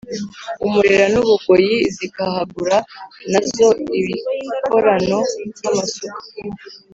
[0.65, 2.77] u Murera n u Bugoyi zikahagura
[3.31, 3.67] na zo
[3.99, 5.17] ibikorano
[5.57, 6.25] nk amasuka